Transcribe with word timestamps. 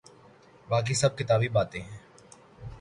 باقی 0.69 0.93
سب 0.93 1.11
کتابی 1.17 1.49
باتیں 1.49 1.81
ہیں۔ 1.81 1.97